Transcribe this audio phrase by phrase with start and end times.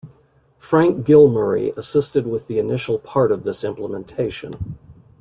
[0.57, 4.75] Frank Gilmurray assisted with the initial part of this implementation.